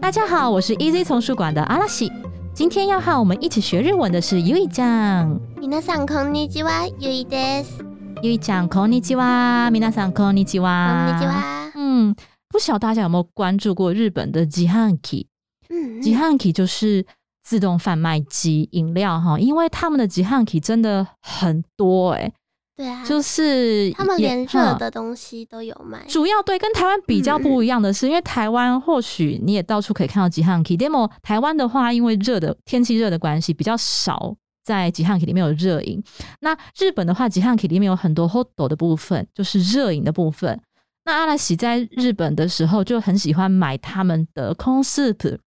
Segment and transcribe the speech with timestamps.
[0.00, 2.10] 大家好，我是 e a s y 丛书馆的阿拉西。
[2.54, 5.38] 今天要和我们一起学日文的是尤一江。
[5.60, 7.82] 皆さんこんにちは、ユイです。
[8.22, 11.72] ユイ江こんにちは、皆さんこんにちは、こんにちは。
[11.74, 12.14] 嗯，
[12.50, 15.26] 不晓得大家有没有关注过日本的自动贩卖机？
[15.70, 17.06] 嗯，自动贩卖机就是
[17.42, 22.30] 自动贩卖机饮料哈，因为他们的自动贩卖机真的很多哎。
[22.76, 26.04] 对啊，就是他们连热的东西都有卖。
[26.08, 31.10] 主要对跟台湾比较不一样的是，因为台湾或许你也到处可以看到吉汉 K，Demo。
[31.22, 36.02] 台湾的话，因为热的天气热的关系，比较少在吉汉 K 里面有热饮。
[36.40, 40.60] 那日本的话，吉汉 K 里面有很多 hot d o 的部分，就是热饮的部分。
[41.06, 45.38] 那阿拉喜在日本的时候就很喜欢买他们的 con soup，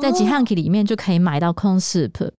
[0.00, 2.30] 在吉汉 K 里面就可以买到 con soup。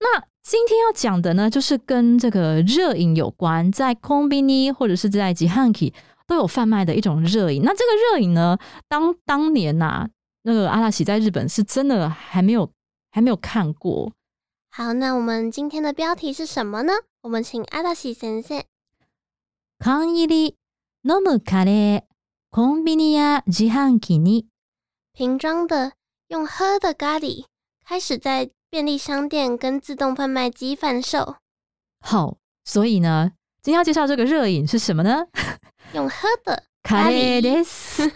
[0.00, 0.26] 那。
[0.50, 5.94] 今天要讲的呢，就是跟这个热饮有关，在 o b i n i 或者是在 j i h a n k i
[6.26, 7.60] 都有贩卖的一种热饮。
[7.62, 8.56] 那这个热饮呢，
[8.88, 10.08] 当当年呐，
[10.44, 12.72] 那个阿拉喜在日本是真的还没有
[13.10, 14.10] 还没有看过。
[14.70, 16.94] 好，那我们今天的标题是什么呢？
[17.20, 18.64] 我们请阿拉喜先生，
[19.78, 20.54] 咖喱、
[21.02, 22.00] 浓咖喱、
[22.82, 24.46] 便利店、自贩机里
[25.12, 25.92] 瓶装的
[26.28, 27.44] 用喝的咖喱，
[27.86, 28.48] 开始在。
[28.70, 31.36] 便利商店跟自动贩卖机贩售
[32.04, 35.24] 好，所以呢，今天要介绍这个热饮是什么呢？
[35.94, 37.40] 用喝的咖喱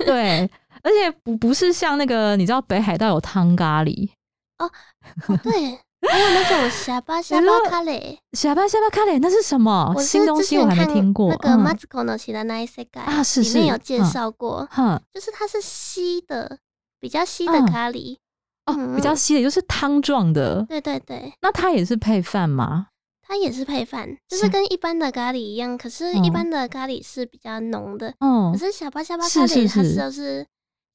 [0.05, 0.50] 对，
[0.83, 4.11] 而且不不是像那个你知道北海道有汤咖喱
[4.59, 4.70] 哦，
[5.42, 5.53] 对，
[6.11, 10.59] 还有那种 虾巴虾巴咖喱，虾巴虾巴咖喱那是什么新东西？
[10.59, 11.31] 我还没听过。
[11.31, 14.69] 那个 m a マツコの奇的那一集啊，是里面有介绍过，
[15.15, 16.59] 就是它是稀的，
[17.00, 18.19] 比较稀的咖喱。
[18.97, 20.65] 比较稀的，就是汤状的。
[20.69, 22.87] 对对对，那它也是配饭吗？
[23.27, 25.77] 它也是配饭，就是跟一般的咖喱一样。
[25.78, 28.53] 可是，一般的咖喱是比较浓的，哦。
[28.53, 30.44] 可是小巴小巴咖喱它是就是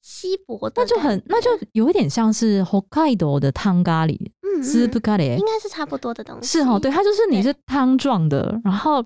[0.02, 6.46] 稀薄，的那就很，那就有点像是 Hokkaido 的汤咖喱，嗯，汁咖喱，应该是差不多的东西。
[6.46, 9.04] 是哦，对，它就是你是汤状的，然后。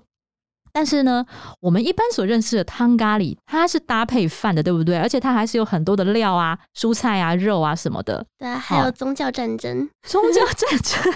[0.75, 1.23] 但是呢，
[1.59, 4.97] 我们一般所认识的汤咖喱，它是搭配饭的，对不对？
[4.97, 8.25] 而且它还是有很多的料啊，蔬菜啊，肉啊什么的。
[8.39, 11.13] 对啊，还有宗教战争，宗教战争，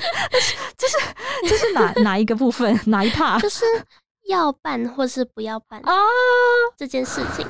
[0.78, 0.98] 就是
[1.50, 3.66] 就是哪哪一个部分，哪一 part，就是
[4.30, 5.92] 要办或是不要办啊
[6.78, 7.44] 这件事情，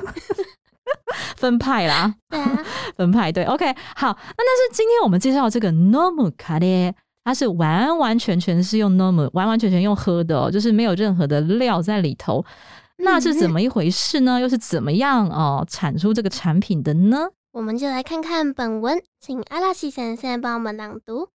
[1.36, 2.64] 分派啦，对啊，
[2.96, 4.06] 分派对，OK，好。
[4.16, 6.90] 那但是今天我们介绍这个 nom 咖喱。
[7.28, 12.42] 它是完完全全是用 normal，完完全全用喝的，就是没有任何的料在里头。
[12.96, 14.40] 那是怎么一回事呢？
[14.40, 17.26] 又是怎么样哦产出这个产品的呢？
[17.52, 21.28] 我们就来看看本文，请阿拉西神现帮我们朗读。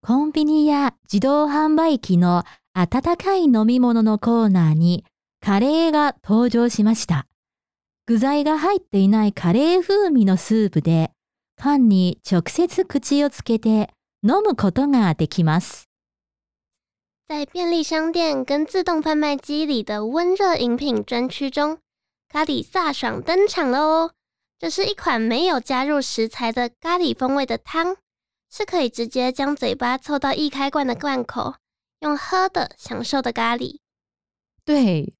[0.00, 5.04] コンビニや自動販売機の温かい飲み物のコーナーに
[5.42, 7.26] カレーが登場しました。
[8.06, 11.10] 具材が入っていないカレー風味のスープで、
[11.62, 13.90] 缶に直接口をつけて。
[14.24, 15.88] 飲むことができます。
[17.28, 21.78] 在便利商店跟自動販賣機里的溫熱飲品專區中，
[22.28, 24.12] 咖喱飒爽登場了哦！
[24.60, 27.96] 這是一款沒有加入食材的咖喱風味的湯，
[28.48, 31.56] 是可以直接將嘴巴湊到易開罐的罐口，
[32.00, 33.78] 用喝的享受的咖喱。
[34.64, 35.12] 對，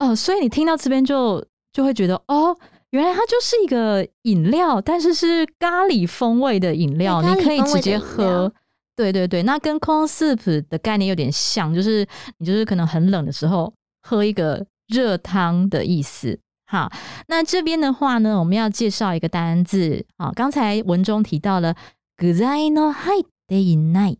[0.00, 2.58] 哦，所以你聽到這邊就就會覺得，哦。
[2.90, 8.52] 原来它就是一个饮料，但是是咖喱风味的饮料，你可以直接喝。
[8.96, 12.06] 对对对，那跟 con soup 的概念有点像，就是
[12.38, 16.38] 你就是可能很冷的时候喝一个热汤的意思。
[16.66, 16.88] 哈，
[17.28, 21.74] 那这边的话呢，我们要介绍一个单字啊，刚才文中提到了
[22.16, 24.16] “good night”，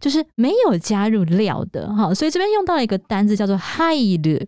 [0.00, 4.46] 就是没有加入料的哈，所以这边用到一个单字叫做 “hide”。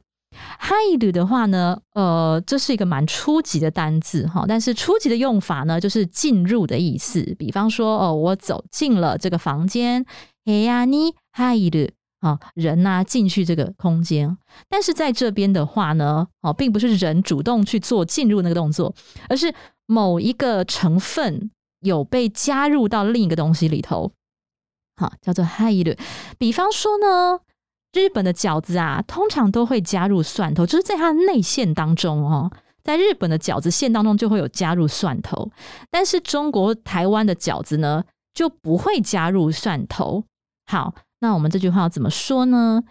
[0.60, 7.22] Hi du 的话呢，呃，这是一个蛮初级的单字哈，但是初级的用法呢，就是进入的意思。
[7.38, 10.04] 比方说，哦，我走进了这个房间
[10.44, 10.92] h i a n
[11.32, 11.88] h i du
[12.20, 14.36] 啊，人呐进去这个空间。
[14.68, 18.94] 但是在这边的话呢，哦，并不是人主动去做进入那个动作，
[19.28, 19.52] 而是
[19.86, 21.50] 某一个成分
[21.80, 24.10] 有被加入到另一个东西里头，
[24.96, 25.94] 好，叫做 Hi du。
[26.38, 27.40] 比方说呢。
[27.96, 32.50] 日本的饺子啊，通常都会加入蒜头，就是在它的内馅当中哦。
[32.84, 35.50] 在日本的饺子馅当中就会有加入蒜头，
[35.90, 38.04] 但是中国台湾的饺子呢
[38.34, 40.24] 就不会加入蒜头。
[40.66, 42.82] 好，那我们这句话怎么说呢？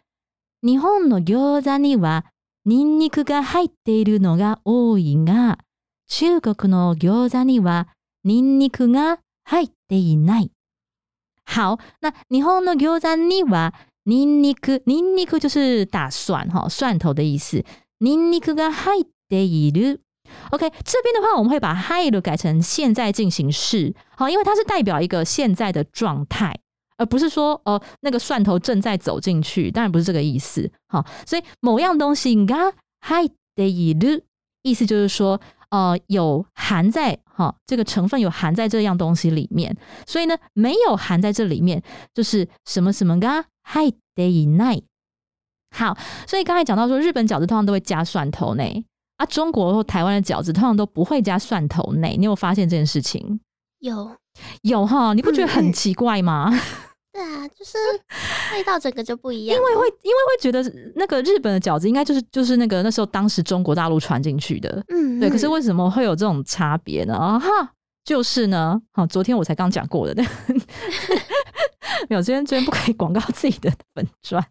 [0.62, 2.24] 日本の餃子には
[2.66, 5.60] ニンニクが入っているのが多いが、
[6.08, 7.88] 中国の餃子には
[8.24, 10.50] ニンニクが入っていない。
[11.46, 13.72] 好，那日本の餃子には。
[14.06, 17.64] ni ni ku 就是大蒜哈，蒜头的意思。
[18.00, 20.00] ni ni 嗨 u ga
[20.52, 26.56] o k 这边的话我们会把嗨 a 改成现在进行式，好，因为它是代表一个现在的状态，
[26.98, 30.72] 而不是说哦那个蒜头正在走进去，当然不是这个意思。
[30.90, 32.54] 好，所以某样东西 g
[33.02, 33.24] 嗨
[33.56, 34.22] hai
[34.62, 35.40] 意思就是说。
[35.76, 39.76] 呃有含在哈这个成分有含在这样东西里面，
[40.08, 41.84] 所以呢，没有含在这里面，
[42.14, 44.84] 就是什么什么，嘎 h i day night。
[45.76, 48.64] 好，所以刚才讲到说，日本饺子通常都会加蒜头呢，
[49.18, 53.42] 啊，中国台湾的饺子通常都不会加蒜头呢，你有发现这件事情？
[53.80, 54.16] 有
[54.62, 56.50] 有哈，你不觉得很奇怪吗？
[57.16, 57.78] 对啊，就是
[58.54, 60.62] 味道整个就不一样，因为会因为会觉得
[60.98, 65.30] 那个日本的饺子应该就是就是那个那时候当时中国大陆传进去的，嗯，对。
[65.30, 67.16] 可是为什么会有这种差别呢？
[67.16, 67.48] 啊哈，
[68.04, 70.22] 就是呢，好，昨天我才刚讲过的，
[72.10, 74.46] 没有，今天今天不可以广告自己的粉传。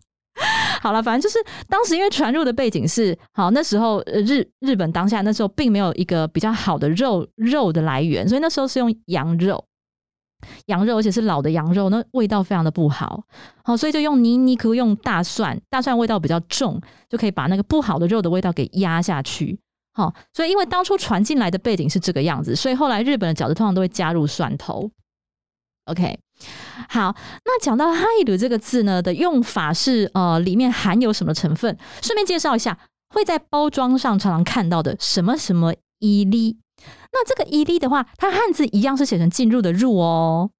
[0.80, 9.62] 好了，反正就是当时因为传入的背景是好，那时候日日本当下那时候并没有一个比较好的肉肉的来源，所以那时候是用羊肉。
[10.66, 13.22] 羊肉，而且是老的羊肉，那味道非常的不好，
[13.64, 19.58] 好，所以就用尼尼可用大蒜，大蒜味道比较重，就可以把那个不好的肉的味道给压下去，
[19.92, 24.90] 好，所以因为当初传进来的背景是这个样子，所以后来日本的饺子通常都会加入蒜头。
[25.86, 26.18] OK，
[26.88, 27.14] 好，
[27.44, 31.76] 那讲到“哈伊鲁”这个字呢的用法是，呃，里面含有什么成分？
[32.00, 32.76] 顺便介绍一下，
[33.10, 36.56] 会在包装上常常看到的什么什么伊利。
[37.12, 40.50] 那这个伊利的话，它汉字一样是写成进入的入哦，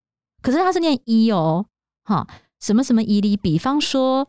[0.42, 1.66] 可是它是念一哦，
[2.04, 2.26] 哈，
[2.60, 4.28] 什么什么伊利，比方说，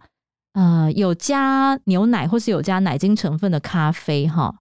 [0.54, 4.56] 呃，有加牛奶或是有加奶精成分的咖啡，哈，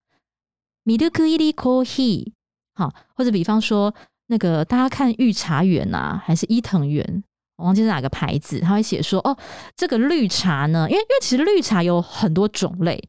[0.82, 2.32] 米德克伊利咖啡，
[2.74, 3.94] 好，或者比方说
[4.26, 7.24] 那个大家看御茶园啊，还是伊藤园，
[7.56, 9.36] 忘记是哪个牌子，他会写说，哦，
[9.76, 13.08] 这个绿茶呢，因为因为其实绿茶有很多种类。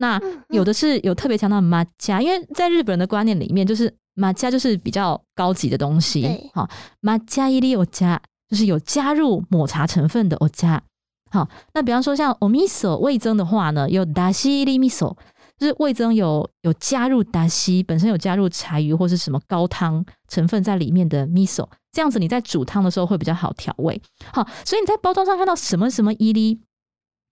[0.00, 6.50] 那有的是有特别强调抹茶，因为在日本人的观念里面，就是抹茶就是比较高级的东西。
[6.54, 6.68] 好，
[7.00, 10.82] 抹茶伊利有加，就是有加入抹茶成分的欧加。
[11.30, 15.14] 好，那比方说像欧米索味增的话呢，有达西伊利米索，
[15.58, 24.00] 就是味增有有加入达西，本身有加入柴鱼或是什么高汤成分在里面的米索，这样子你在煮汤的时候会比较好调味。
[24.32, 26.58] 好，所以你在包装上看到什么什么伊利。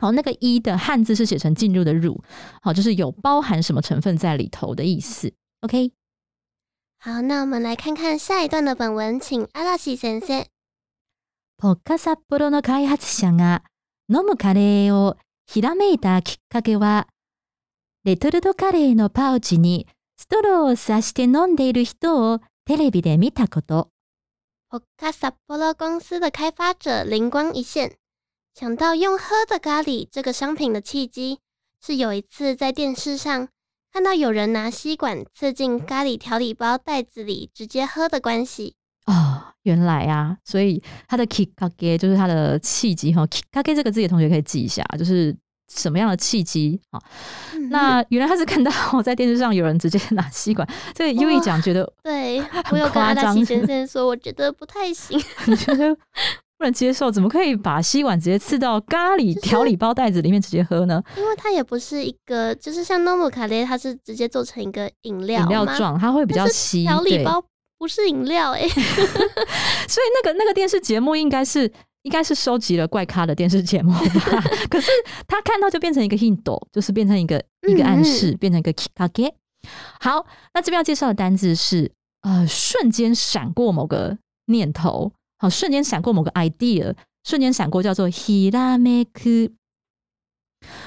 [0.00, 2.22] 好，那个一的汉字是写成“进入”的“入”，
[2.62, 5.32] 好，就是有包含什么成分在里头的意思。
[5.62, 5.90] OK，
[7.00, 10.46] 好，那我们来看看下一段的本文，请阿拉西先生。
[11.56, 13.64] ポカサッポロの開発者が
[14.08, 15.16] 飲むカレーを
[15.46, 17.08] ひらめいたきっかけは、
[18.04, 23.88] レトルトカレーのパウチにストローを差して飲んでいる人をテレビで見たこと。
[24.70, 27.98] ポカサッポロ公司的开发者灵光一现。
[28.58, 31.38] 想到用喝的咖喱这个商品的契机，
[31.80, 33.46] 是有一次在电视上
[33.92, 38.74] 看到有人拿吸管刺进咖喱调理包袋子里直接喝的关系
[39.06, 45.32] 哦，原来啊，所以他的 k k i 契 e 就是他的契机哈，k k i 契 e 这个字，同学可以记一下，就是
[45.72, 47.00] 什么样的契机啊？
[47.70, 55.96] 那原来他是看到我 在电视上有人直接拿吸管，所以优一讲觉得对，我有跟阿达奇先生说，我觉得不太行， 你觉得？
[56.58, 61.00] 不能接受，怎么可以把吸管直接刺到咖喱调理包袋子里面直接喝呢？
[61.16, 66.82] 因为它也不是一个，就是像 n o m l 咖喱，它是直接做成一个饮料，饮料状，它会比较稀。
[66.82, 67.42] 调理包
[67.78, 71.70] 不是饮料哎， 所以那个那个电视节目应该是
[72.02, 74.00] 应该是收集了怪咖的电视节目吧？
[74.68, 74.90] 可是
[75.28, 79.32] 他看到就变成一个印度，就是变成一个一个暗示，变成一个 k 喱。
[80.00, 85.12] 好，那这边要介绍的单字是呃，瞬间闪过某个念头。
[85.40, 89.52] 好，瞬间闪过某个 idea，瞬间闪过叫做 h i r a m k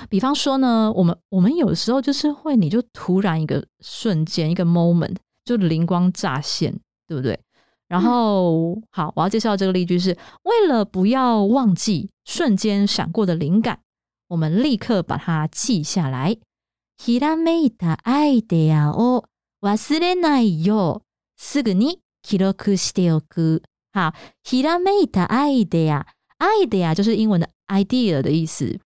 [0.10, 5.16] 比方说呢，我们我们有时候就是会，你就突然一个瞬间一个 moment
[5.46, 6.78] 就灵光乍现，
[7.08, 7.40] 对不对？
[7.88, 10.10] 然后好，我要介绍这个例句是，
[10.44, 13.80] 为了不要忘记瞬间闪过的灵感，
[14.28, 16.36] 我们立刻把它记下来。
[17.02, 19.24] hirameki 的 idea を
[19.62, 21.02] 忘れないよ
[21.36, 23.64] すぐに記録しておく。
[23.94, 26.06] 好，ひらめいたアイデア，
[26.40, 28.80] アイデア就是英文的 idea 的意思。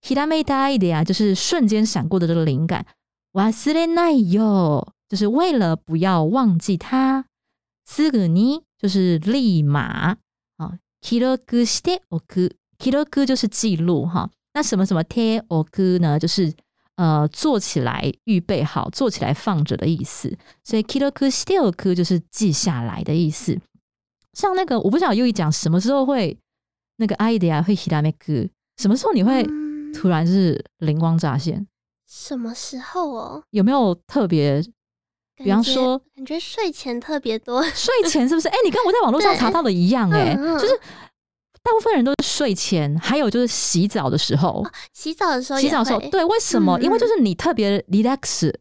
[0.00, 2.86] ひらめいたアイデア就是瞬间闪过的这个灵感。
[3.34, 7.24] わすれないよ，就是为了不要忘记它。
[7.88, 10.16] すぐに就是立马
[10.58, 10.78] 啊。
[11.00, 14.30] きろくしておく，きろく就是记录哈。
[14.54, 16.16] 那什么什么ておく呢？
[16.18, 16.52] 就是
[16.94, 20.32] 呃，做起来，预备好，做起来放着的意思。
[20.62, 23.58] 所以きろくしておく就是记下来的意思。
[24.34, 26.36] 像那个，我不晓得优一讲什么时候会
[26.96, 29.44] 那个 idea 会 hit a make，什么时候你会
[29.94, 31.64] 突然是灵光乍现？
[32.10, 33.42] 什么时候哦？
[33.50, 34.62] 有没有特别？
[35.36, 37.60] 比方说，感觉睡前特别多。
[37.70, 38.48] 睡前是不是？
[38.48, 40.76] 哎，你跟我在网络上查到的一样哎，就是
[41.60, 46.80] 大部分人都是睡前，还有就是洗澡的时候，洗澡的时候，洗澡的时候，对，为什么？
[46.80, 48.52] 因为就是你特别 relax。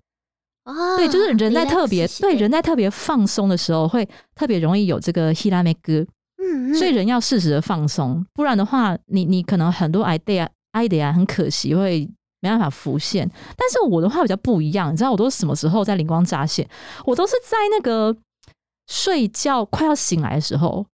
[0.97, 6.05] 对，就是人在特别对人在特别放松的时候，会特别容易有这个希拉梅歌。
[6.41, 12.07] 嗯，所以人要适时的放松，不然的话，你你可能很多 idea idea 很可惜会
[12.39, 13.29] 没办法浮现。
[13.57, 16.67] 但是我的话比较不一样，你知道我都是什么时候在灵光乍现？
[17.05, 18.15] 我都是在那个
[18.87, 20.85] 睡觉快要醒来的时候。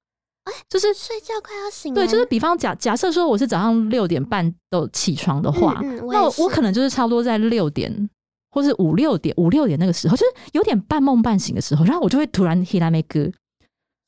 [0.67, 1.93] 就是睡觉快要醒。
[1.93, 5.79] 对，就是比方假假设说我是早上六点半都起床的话，
[6.11, 8.09] 那我可能就是差不多在六点。
[8.51, 13.33] 或是五六点，五六点那个时候就是有点半梦半醒的时候，然后我就会突然 hear a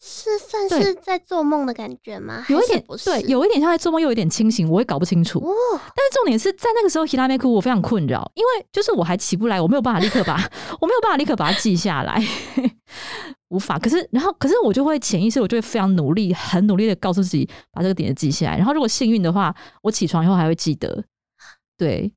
[0.03, 2.43] 是算是在做梦的感觉吗？
[2.49, 5.39] 有一点，对，有一点像在做梦，又有点清醒，我也搞不清楚。
[5.39, 5.49] 但
[6.05, 10.33] 是重点是在那个时候 hear a 我非常困扰，因为就是我还起不来，我没有办法立刻把，
[10.81, 12.19] 我没有办法立刻把它记下来，
[13.49, 13.77] 无法。
[13.77, 18.57] 可是，然后，可是我就会潜意识，我就会非常努力，很努力的告诉自己把这个点记下来。
[18.57, 21.03] 然后，如果幸运的话，我起床以后还会记得。
[21.77, 22.11] 对。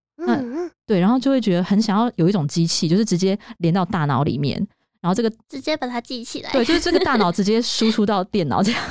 [0.87, 4.55] 对，然后就会觉得很想要有一种机器，就是直接连到大脑里面，
[5.01, 6.51] 然后这个直接把它记起来。
[6.53, 8.83] 对，就是这个大脑直接输出到电脑这样。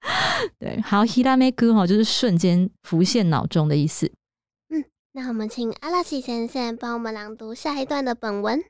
[0.58, 4.10] 对，好，hirameku 哈，就是瞬间浮现脑中的意思。
[4.70, 8.62] 嗯，那我们请阿拉西先生帮我们朗读下一段的本文。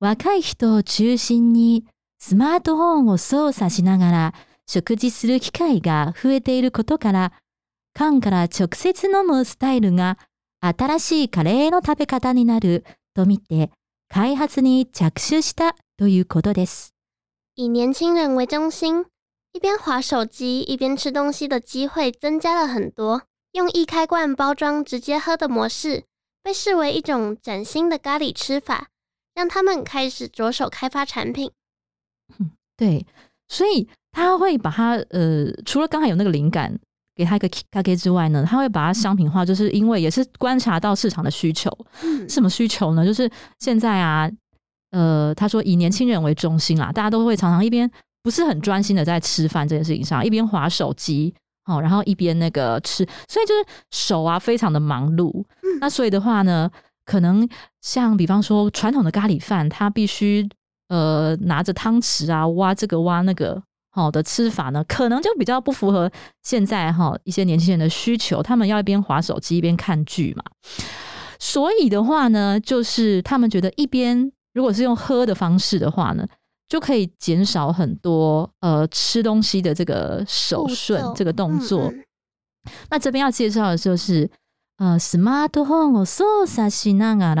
[0.00, 1.84] 若い人を中心に
[2.18, 4.34] スマートフォンを操作しながら
[4.66, 7.32] 食事する機会が増えていることから、
[7.94, 10.16] 間から直接飲むスタイルが
[10.64, 13.72] 新しいカレーの食べ方になると見て、
[14.08, 16.94] 開発に着手したということです。
[17.56, 19.04] 以年轻人为中心，
[19.52, 23.22] 一边划手机一边吃东西的机会增加了很多。
[23.54, 26.04] 用易开罐包装直接喝的模式，
[26.44, 28.88] 被视为一种崭新的咖喱吃法，
[29.34, 31.50] 让他们开始着手开发产品。
[32.76, 33.04] 对，
[33.48, 36.78] 所以他会把它呃，除了刚才有那个灵感。
[37.22, 41.70] 给他一个咖喱之外呢，他会把它商品化，就是因为也是观察到市场的需求。
[42.02, 43.06] 嗯，什么需求呢？
[43.06, 44.28] 就是现在啊，
[44.90, 47.88] 呃，他说以年轻人为中心啊，大家都会常常一边
[48.24, 51.32] 不是很专心的在吃饭这件事情上，一边划手机
[51.66, 55.30] 哦，然后一边那个吃，所以就是手啊非常的忙碌。
[55.62, 56.68] 嗯，那所以的话呢，
[57.04, 57.48] 可能
[57.82, 60.48] 像比方说传统的咖喱饭，他必须
[60.88, 63.62] 呃拿着汤匙啊挖这个挖那个。
[63.94, 66.10] 好的吃法呢，可能就比较不符合
[66.42, 70.42] 现在哈一些年轻人的需求，他们要一边划手机一边看剧嘛。
[71.38, 76.26] 所以的话呢，就是他们觉得一边如果是用喝的方式的话呢，
[76.68, 81.92] 就可以减少很多呃吃东西的这个手顺这个动作。
[82.88, 84.28] 那这边要介绍的就是
[84.78, 85.92] 呃，smartphone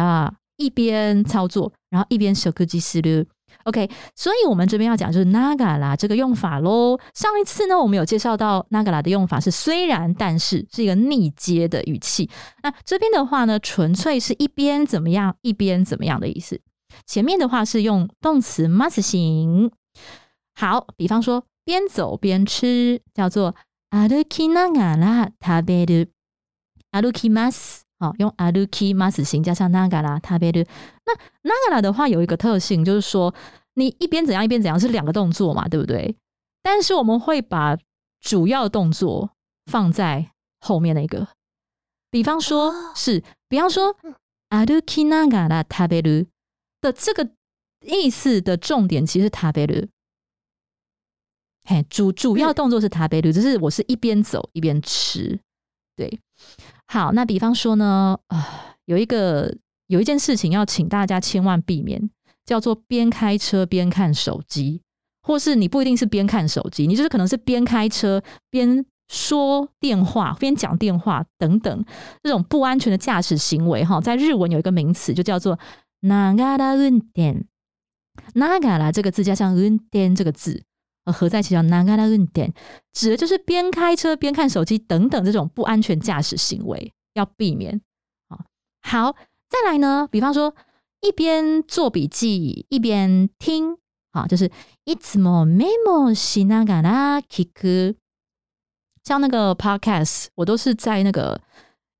[0.04, 3.24] 啦，一边操作，然后一边手机吃流。
[3.64, 6.98] OK，所以我们这边要讲就是 n a g a l a 这个用法喽。
[7.14, 12.28] 上一次呢，我们有介绍到 n a g a l a 的用法是虽然但是是一个逆接的语气。
[12.62, 16.60] 那这边的话呢，纯粹是一边怎么样一边怎么样的意思。
[17.06, 19.70] 前面的话是用动词 “mas” 型。
[20.54, 23.54] 好，比方说边走边吃，叫做
[23.90, 26.06] “alukinaagara tabedo
[26.90, 27.80] a k i mas”。
[28.02, 30.58] 好，用阿鲁基马子形加上纳嘎拉塔贝鲁。
[31.06, 33.32] 那那嘎拉的话有一个特性，就是说
[33.74, 36.16] 你一边怎样一边怎样是两个动作嘛，对不对？
[36.64, 37.78] 但是我们会把
[38.20, 39.30] 主要动作
[39.70, 41.28] 放在后面那个。
[42.10, 43.96] 比方说是，比方说
[44.48, 46.26] 阿鲁基纳嘎拉塔贝鲁
[46.80, 47.30] 的这个
[47.86, 49.86] 意思的重点，其实塔贝鲁。
[51.70, 55.38] 哎，主主要动作是塔贝鲁，只是我是一边走一边吃，
[55.94, 56.20] 对。
[56.92, 58.44] 好，那比方说呢，呃，
[58.84, 59.50] 有一个
[59.86, 61.98] 有一件事情要请大家千万避免，
[62.44, 64.82] 叫做边开车边看手机，
[65.22, 71.82] 或是你不一定是边看手机，你就是可能是边开车边说电话、边讲电话等等
[72.22, 73.82] 这种不安全的驾驶行为。
[73.82, 75.58] 哈，在日文有一个名词，就叫做
[76.02, 77.22] “nagara run d
[78.34, 80.62] n a g a r a 这个字加上 “run den” 这个字。
[81.04, 81.62] 和何在其中？
[82.92, 87.80] 指的就是边开车边看手机等等这种不安全驾驶行为要避免。
[88.82, 89.14] 好，
[89.48, 90.54] 再来呢，比方说
[91.00, 93.76] 一边做笔记一边听。
[94.12, 94.46] 啊，就是
[94.84, 97.94] it's m o m しながら聞く。
[99.02, 101.40] 像那个 podcast，我都是在那个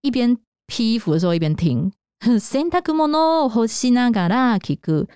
[0.02, 1.90] 一边披衣服的时候一边听。
[2.20, 5.06] Santa m o no 聞く。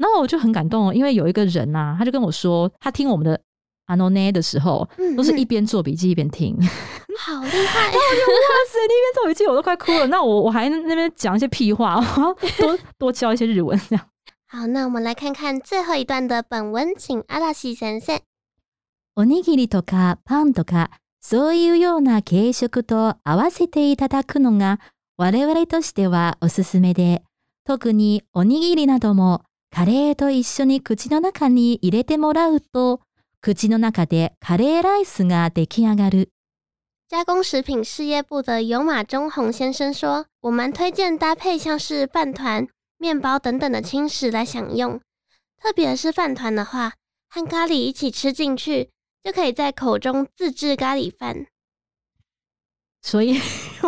[0.00, 3.38] 然后我就很感动哦，因为有一个人呐，他就跟我说，他听我们的
[3.84, 7.80] 阿诺奈的时候，都是一边做笔记一边听，好厉害！
[7.84, 10.06] 然 后我就哇塞，你一边做笔记我都快哭了。
[10.06, 12.00] 那我我还那边讲一些屁话，
[12.58, 14.06] 多多教一些日文这样。
[14.48, 18.18] 好，那我们来看看最后一段的本文，请阿拉西先生。
[19.16, 20.88] おにぎりとかパンとか
[21.20, 24.78] そういうような軽食と合わせていただくのが
[25.18, 27.22] 我々としてはおすすめで、
[27.66, 29.42] 特におにぎりなども。
[29.72, 33.00] カレーと一緒に口の中に入れてもらうと、
[33.40, 36.28] 口の中でカレーライスが出来上がる。
[37.08, 42.66] 加工食品事业部的有马中宏先生说：“我们推荐搭配像是饭团、
[42.98, 45.00] 面包等等的轻食来享用，
[45.56, 46.94] 特别是饭团的话，
[47.28, 48.90] 和咖喱一起吃进去，
[49.22, 51.46] 就可以在口中自制咖喱饭。
[53.02, 53.40] 所以，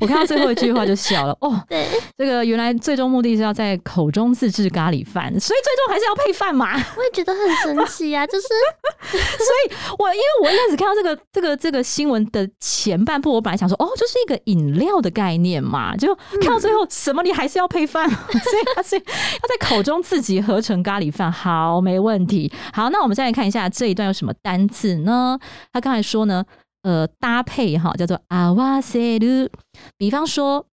[0.00, 1.36] 我看到最后一句话就笑了。
[1.40, 1.86] 哦，对，
[2.18, 6.72] 这个原来最终目的是要在口中自制咖喱饭，所以最终还是要配饭嘛？
[6.74, 8.46] 我也觉得很神奇呀，就是，
[9.08, 19.02] 所以我因为我一开始看到这个这个这个新闻的前半部，我本来想说，哦，就是一个饮料的概念嘛，就看到最后什么你还是要配饭， 所以他是要
[19.48, 22.52] 在口中自己合成咖喱饭，好，没问题。
[22.72, 25.38] 好，那我们再来看一下这一段有什么单字呢？
[25.72, 26.44] 他刚才说呢。
[26.86, 29.50] 呃搭配哈，叫做阿瓦塞鲁。
[29.98, 30.64] 比方说，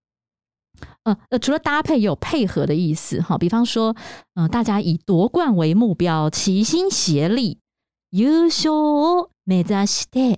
[1.06, 3.96] 呃呃，除了搭配有配合的意思哈，比方说，
[4.36, 7.60] 呃，大家以夺冠为目标，齐心协力，
[8.12, 10.38] 優勝を目指して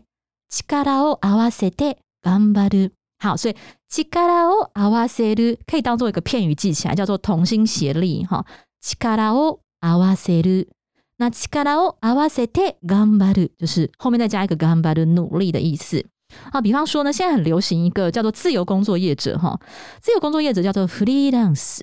[0.50, 2.92] 力を合わせて頑張る。
[3.20, 3.56] 好，所以
[3.90, 8.46] 力を合わせる可以当做一个片语记起来，叫做同心协力哈。
[8.80, 10.70] 力を合わせる。
[11.18, 16.06] 那力を合わせて頑張る，就是后面再加一个頑張る，努力的意思。
[16.52, 19.58] 好，比方说呢，现在很流行一个叫做自由工作业者哈，
[20.02, 21.80] 自由工作业者叫做 freelance。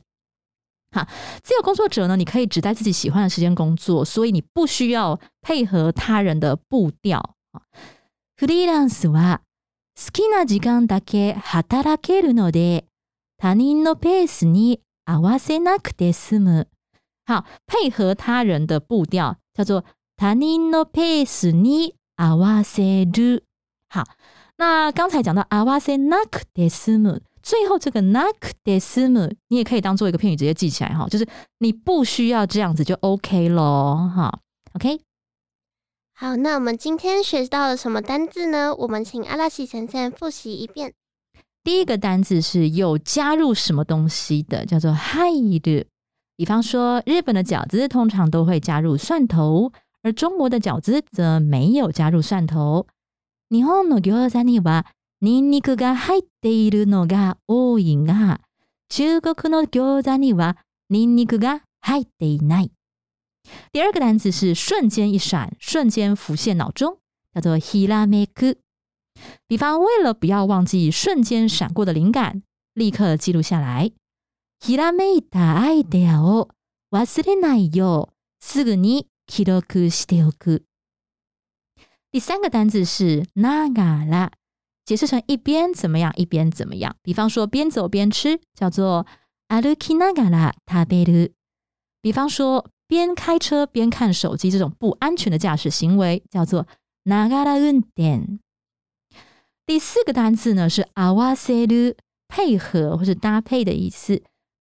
[0.91, 1.09] 哈，
[1.43, 7.63] 自由工作者呢，你可以只在自己喜欢的时间工作，所以你不需要配合他人的步调啊。
[8.37, 9.39] freelance は
[9.97, 12.85] 好きな時間だけ働けるので、
[13.39, 16.67] 他人のペースに合わせなくて済む。
[17.25, 19.85] 好，配合他人的步调，叫做
[20.17, 23.41] Tanino pace n
[23.89, 24.05] 好，
[24.59, 29.09] 那刚才讲到 awase nak 最后这个 nak d e
[29.49, 31.27] 你也可以当做一个片语直接记起来哈，就是
[31.59, 34.11] 你不需要这样子就 OK 咯。
[34.15, 34.41] 好
[34.75, 35.01] ，OK。
[36.15, 38.75] 好，那我们今天学到了什么单字呢？
[38.75, 40.93] 我们请阿拉西先生复习一遍。
[41.65, 45.85] 第一个单字是有加入什么东西的，叫做 hide。
[46.43, 49.71] 比方说，日本的饺子通常都会加入蒜头，
[50.03, 52.85] 而中国的饺子则没有加入蒜头。
[53.49, 54.85] 日本の餃子には
[55.21, 58.39] ニンニクが入っているのが多いが、
[58.89, 60.57] 中国の餃子には
[60.91, 62.71] ニンニクが入っていない。
[63.73, 66.99] 第二个单词是瞬间一闪、瞬间浮现脑中，
[67.33, 68.57] 叫做ひらめく。
[69.47, 72.43] 比方，为了不要忘记瞬间闪过的灵感，
[72.75, 73.93] 立刻记录下来。
[74.65, 76.49] ひらめいたアイデアを
[76.95, 80.63] 忘れないようすぐに記録しておく。
[82.13, 84.31] 第三个单词是ながら，
[84.87, 86.95] 解释成一边怎么样一边怎么样。
[87.03, 89.05] 比方说边走边吃，叫做
[89.49, 91.33] アルキながら食べる。
[92.01, 96.69] 比方说边开车边看手机，这种不安全的驾驶行为叫做
[97.07, 98.39] ながら運転。
[99.67, 101.97] 第四个单词呢是合わせる，
[102.29, 104.23] 配合或是搭配的意思。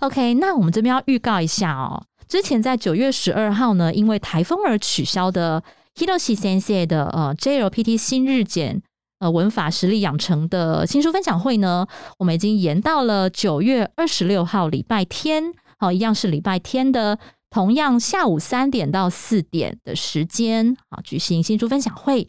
[0.00, 2.02] OK，那我们这边要预告一下哦。
[2.28, 5.62] 之前在九月十二号呢，因为台风而取消的
[5.96, 8.80] Hiroshi Sensei 的呃 J l P T 新日检
[9.18, 11.86] 呃文法实力养成的新书分享会呢，
[12.18, 17.18] 我们已经延到了九月二十六号礼拜天，哦，一样是礼拜天的，
[17.50, 22.26] 同样下午三点到四点的时间啊，举行新书分享会。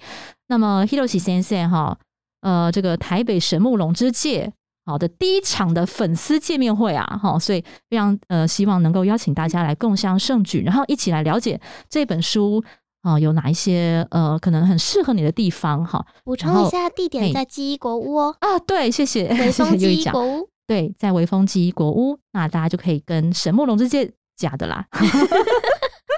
[0.48, 1.98] 那么 Hiroshi Sensei 哈，
[2.42, 4.52] 呃，这个台北神木龙之界。
[4.86, 12.62] 好的，第一场的粉丝见面会啊，哈，所以非常呃，希望能够邀请大家来共享盛举，然后一起来了解这本书
[13.02, 16.06] 啊，有哪一些呃，可能很适合你的地方哈。
[16.26, 18.36] 补充一下，地点在忆国屋哦。
[18.42, 19.30] 啊，对，谢谢。
[19.30, 24.86] 微风忆国屋，对，在微风忆国屋，那大家就可以跟沈慕龙之介假的啦，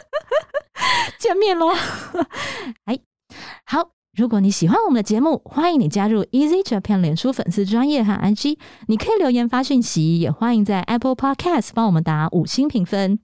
[1.19, 1.71] 见面喽。
[2.85, 2.97] 哎，
[3.63, 3.89] 好。
[4.15, 13.19] 如果你喜欢我们的节目，欢迎你加入 Easy Japan 连出粉丝专业和 IG，你可以留言发讯息，也欢迎在 Apple Podcast 帮我们打五星评分，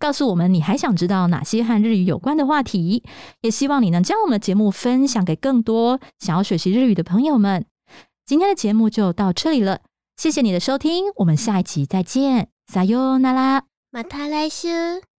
[0.00, 3.04] 告诉我们你还想知道哪些和日语有关的话题，
[3.42, 7.64] 也希望你能将我们的节目分享给更多想要学习日语的朋友们。
[8.26, 9.82] 今天的节目就到这里了，
[10.16, 13.62] 谢谢你的收听，我们下一集再见撒 a 那拉
[13.92, 15.11] ，n 塔 r a